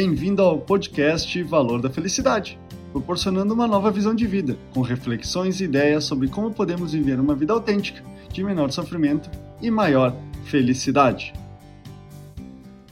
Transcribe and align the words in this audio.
Bem-vindo 0.00 0.42
ao 0.42 0.60
podcast 0.60 1.42
Valor 1.42 1.82
da 1.82 1.90
Felicidade, 1.90 2.56
proporcionando 2.92 3.52
uma 3.52 3.66
nova 3.66 3.90
visão 3.90 4.14
de 4.14 4.28
vida, 4.28 4.56
com 4.72 4.80
reflexões 4.80 5.60
e 5.60 5.64
ideias 5.64 6.04
sobre 6.04 6.28
como 6.28 6.54
podemos 6.54 6.92
viver 6.92 7.18
uma 7.18 7.34
vida 7.34 7.52
autêntica, 7.52 8.00
de 8.32 8.44
menor 8.44 8.70
sofrimento 8.70 9.28
e 9.60 9.72
maior 9.72 10.14
felicidade. 10.44 11.32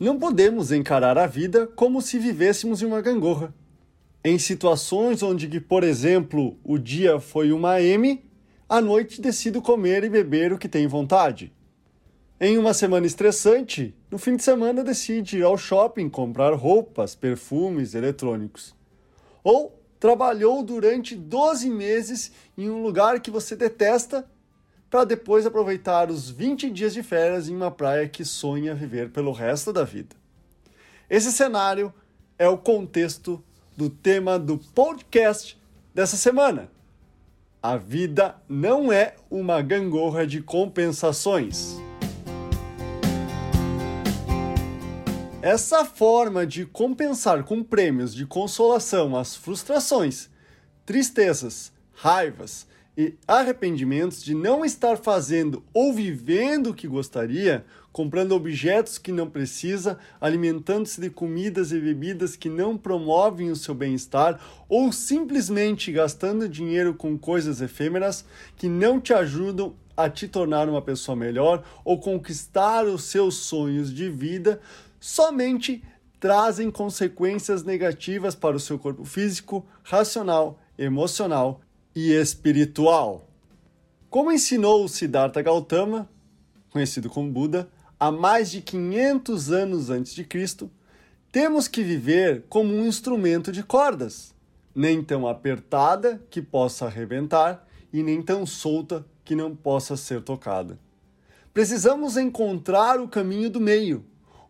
Não 0.00 0.18
podemos 0.18 0.72
encarar 0.72 1.18
a 1.18 1.26
vida 1.26 1.66
como 1.66 2.00
se 2.00 2.18
vivêssemos 2.18 2.80
em 2.80 2.86
uma 2.86 3.02
gangorra. 3.02 3.54
Em 4.24 4.38
situações 4.38 5.22
onde, 5.22 5.60
por 5.60 5.84
exemplo, 5.84 6.56
o 6.64 6.78
dia 6.78 7.20
foi 7.20 7.52
uma 7.52 7.82
M, 7.82 8.24
à 8.66 8.80
noite 8.80 9.20
decido 9.20 9.60
comer 9.60 10.04
e 10.04 10.08
beber 10.08 10.54
o 10.54 10.58
que 10.58 10.70
tem 10.70 10.86
vontade. 10.86 11.52
Em 12.40 12.58
uma 12.58 12.74
semana 12.74 13.06
estressante, 13.06 13.94
no 14.10 14.18
fim 14.18 14.34
de 14.34 14.42
semana 14.42 14.82
decide 14.82 15.38
ir 15.38 15.44
ao 15.44 15.56
shopping 15.56 16.08
comprar 16.08 16.52
roupas, 16.52 17.14
perfumes, 17.14 17.94
eletrônicos. 17.94 18.74
Ou 19.44 19.80
trabalhou 20.00 20.64
durante 20.64 21.14
12 21.14 21.70
meses 21.70 22.32
em 22.58 22.68
um 22.68 22.82
lugar 22.82 23.20
que 23.20 23.30
você 23.30 23.54
detesta 23.54 24.28
para 24.90 25.04
depois 25.04 25.46
aproveitar 25.46 26.10
os 26.10 26.28
20 26.28 26.70
dias 26.70 26.92
de 26.92 27.04
férias 27.04 27.48
em 27.48 27.54
uma 27.54 27.70
praia 27.70 28.08
que 28.08 28.24
sonha 28.24 28.74
viver 28.74 29.10
pelo 29.10 29.30
resto 29.30 29.72
da 29.72 29.84
vida. 29.84 30.16
Esse 31.08 31.30
cenário 31.30 31.94
é 32.36 32.48
o 32.48 32.58
contexto 32.58 33.42
do 33.76 33.88
tema 33.88 34.40
do 34.40 34.58
podcast 34.58 35.56
dessa 35.94 36.16
semana. 36.16 36.68
A 37.62 37.76
vida 37.76 38.36
não 38.48 38.92
é 38.92 39.14
uma 39.30 39.62
gangorra 39.62 40.26
de 40.26 40.42
compensações. 40.42 41.83
Essa 45.44 45.84
forma 45.84 46.46
de 46.46 46.64
compensar 46.64 47.44
com 47.44 47.62
prêmios 47.62 48.14
de 48.14 48.24
consolação 48.24 49.14
as 49.14 49.36
frustrações, 49.36 50.30
tristezas, 50.86 51.70
raivas 51.92 52.66
e 52.96 53.12
arrependimentos 53.28 54.24
de 54.24 54.34
não 54.34 54.64
estar 54.64 54.96
fazendo 54.96 55.62
ou 55.74 55.92
vivendo 55.92 56.70
o 56.70 56.74
que 56.74 56.88
gostaria, 56.88 57.62
comprando 57.92 58.32
objetos 58.32 58.96
que 58.96 59.12
não 59.12 59.28
precisa, 59.28 59.98
alimentando-se 60.18 60.98
de 60.98 61.10
comidas 61.10 61.72
e 61.72 61.78
bebidas 61.78 62.36
que 62.36 62.48
não 62.48 62.78
promovem 62.78 63.50
o 63.50 63.56
seu 63.56 63.74
bem-estar 63.74 64.40
ou 64.66 64.90
simplesmente 64.92 65.92
gastando 65.92 66.48
dinheiro 66.48 66.94
com 66.94 67.18
coisas 67.18 67.60
efêmeras 67.60 68.24
que 68.56 68.66
não 68.66 68.98
te 68.98 69.12
ajudam 69.12 69.74
a 69.94 70.08
te 70.08 70.26
tornar 70.26 70.70
uma 70.70 70.80
pessoa 70.80 71.14
melhor 71.14 71.62
ou 71.84 71.98
conquistar 71.98 72.86
os 72.86 73.04
seus 73.04 73.34
sonhos 73.36 73.92
de 73.92 74.08
vida 74.08 74.58
somente 75.04 75.84
trazem 76.18 76.70
consequências 76.70 77.62
negativas 77.62 78.34
para 78.34 78.56
o 78.56 78.60
seu 78.60 78.78
corpo 78.78 79.04
físico, 79.04 79.62
racional, 79.82 80.58
emocional 80.78 81.60
e 81.94 82.10
espiritual. 82.12 83.28
Como 84.08 84.32
ensinou 84.32 84.88
Siddhartha 84.88 85.42
Gautama, 85.42 86.08
conhecido 86.70 87.10
como 87.10 87.30
Buda, 87.30 87.68
há 88.00 88.10
mais 88.10 88.50
de 88.50 88.62
500 88.62 89.52
anos 89.52 89.90
antes 89.90 90.14
de 90.14 90.24
Cristo, 90.24 90.70
temos 91.30 91.68
que 91.68 91.82
viver 91.82 92.46
como 92.48 92.72
um 92.72 92.86
instrumento 92.86 93.52
de 93.52 93.62
cordas, 93.62 94.34
nem 94.74 95.04
tão 95.04 95.28
apertada 95.28 96.18
que 96.30 96.40
possa 96.40 96.86
arrebentar 96.86 97.68
e 97.92 98.02
nem 98.02 98.22
tão 98.22 98.46
solta 98.46 99.04
que 99.22 99.36
não 99.36 99.54
possa 99.54 99.98
ser 99.98 100.22
tocada. 100.22 100.78
Precisamos 101.52 102.16
encontrar 102.16 102.98
o 102.98 103.06
caminho 103.06 103.50
do 103.50 103.60
meio, 103.60 104.02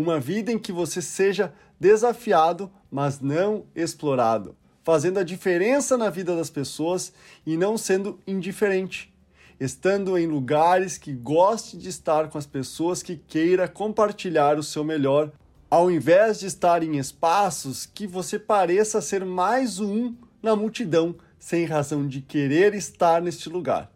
uma 0.00 0.20
vida 0.20 0.52
em 0.52 0.58
que 0.60 0.70
você 0.70 1.02
seja 1.02 1.52
desafiado, 1.80 2.70
mas 2.88 3.20
não 3.20 3.64
explorado, 3.74 4.54
fazendo 4.84 5.18
a 5.18 5.24
diferença 5.24 5.98
na 5.98 6.08
vida 6.08 6.36
das 6.36 6.48
pessoas 6.48 7.12
e 7.44 7.56
não 7.56 7.76
sendo 7.76 8.16
indiferente, 8.24 9.12
estando 9.58 10.16
em 10.16 10.28
lugares 10.28 10.98
que 10.98 11.12
goste 11.12 11.76
de 11.76 11.88
estar 11.88 12.28
com 12.28 12.38
as 12.38 12.46
pessoas 12.46 13.02
que 13.02 13.16
queira 13.16 13.66
compartilhar 13.66 14.56
o 14.56 14.62
seu 14.62 14.84
melhor, 14.84 15.32
ao 15.68 15.90
invés 15.90 16.38
de 16.38 16.46
estar 16.46 16.80
em 16.84 16.96
espaços 16.96 17.84
que 17.84 18.06
você 18.06 18.38
pareça 18.38 19.00
ser 19.00 19.24
mais 19.24 19.80
um 19.80 20.14
na 20.40 20.54
multidão 20.54 21.16
sem 21.40 21.64
razão 21.64 22.06
de 22.06 22.20
querer 22.20 22.72
estar 22.72 23.20
neste 23.20 23.48
lugar. 23.48 23.90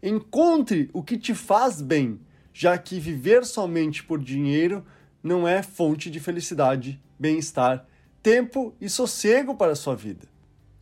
Encontre 0.00 0.88
o 0.92 1.02
que 1.02 1.18
te 1.18 1.34
faz 1.34 1.82
bem, 1.82 2.20
já 2.52 2.78
que 2.78 3.00
viver 3.00 3.44
somente 3.44 4.04
por 4.04 4.20
dinheiro 4.20 4.84
não 5.24 5.48
é 5.48 5.62
fonte 5.62 6.10
de 6.10 6.20
felicidade, 6.20 7.00
bem-estar, 7.18 7.86
tempo 8.22 8.74
e 8.78 8.90
sossego 8.90 9.54
para 9.54 9.72
a 9.72 9.76
sua 9.76 9.96
vida. 9.96 10.28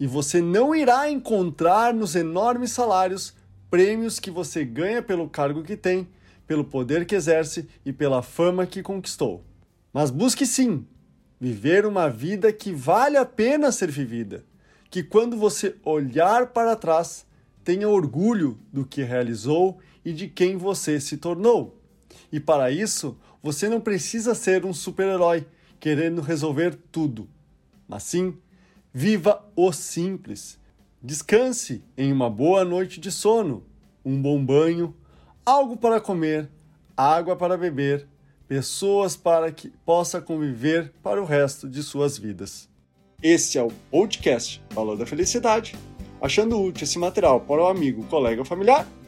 E 0.01 0.07
você 0.07 0.43
não 0.43 0.75
irá 0.75 1.09
encontrar 1.09 1.95
nos 1.95 2.17
enormes 2.17 2.73
salários 2.73 3.35
prêmios 3.71 4.19
que 4.19 4.33
você 4.33 4.65
ganha 4.65 5.01
pelo 5.01 5.29
cargo 5.29 5.63
que 5.63 5.77
tem, 5.77 6.09
pelo 6.45 6.65
poder 6.65 7.07
que 7.07 7.15
exerce 7.15 7.69
e 7.87 7.93
pela 7.93 8.21
fama 8.21 8.67
que 8.67 8.83
conquistou. 8.83 9.45
Mas 9.93 10.11
busque 10.11 10.45
sim 10.45 10.85
viver 11.41 11.87
uma 11.87 12.11
vida 12.11 12.53
que 12.53 12.73
vale 12.73 13.17
a 13.17 13.25
pena 13.25 13.71
ser 13.71 13.93
vivida, 13.93 14.45
que 14.91 15.05
quando 15.05 15.37
você 15.37 15.77
olhar 15.85 16.49
para 16.49 16.75
trás, 16.75 17.25
tenha 17.63 17.89
orgulho 17.89 18.59
do 18.73 18.85
que 18.85 19.05
realizou 19.05 19.79
e 20.05 20.13
de 20.13 20.27
quem 20.27 20.57
você 20.57 21.01
se 21.01 21.17
tornou. 21.17 21.81
E 22.33 22.41
para 22.41 22.71
isso, 22.71 23.17
você 23.43 23.69
não 23.69 23.81
precisa 23.81 24.35
ser 24.35 24.65
um 24.65 24.73
super-herói 24.73 25.47
querendo 25.81 26.21
resolver 26.21 26.79
tudo, 26.93 27.29
mas 27.89 28.05
sim 28.05 28.37
viva 28.95 29.45
o 29.57 29.73
simples. 29.73 30.59
Descanse 31.03 31.83
em 31.97 32.13
uma 32.13 32.31
boa 32.31 32.65
noite 32.65 33.01
de 33.01 33.11
sono, 33.11 33.65
um 34.05 34.21
bom 34.21 34.45
banho, 34.45 34.95
algo 35.45 35.77
para 35.77 36.01
comer, 36.01 36.49
água 36.97 37.35
para 37.35 37.57
beber, 37.57 38.07
pessoas 38.47 39.17
para 39.17 39.51
que 39.51 39.71
possa 39.85 40.21
conviver 40.21 40.93
para 41.03 41.21
o 41.21 41.25
resto 41.25 41.69
de 41.69 41.83
suas 41.83 42.17
vidas. 42.17 42.69
Esse 43.21 43.59
é 43.59 43.63
o 43.63 43.73
podcast 43.91 44.63
Valor 44.71 44.97
da 44.97 45.07
Felicidade. 45.07 45.75
Achando 46.21 46.61
útil 46.61 46.85
esse 46.85 46.99
material 46.99 47.41
para 47.41 47.63
o 47.63 47.67
amigo, 47.67 48.05
colega 48.05 48.41
ou 48.41 48.45
familiar, 48.45 48.87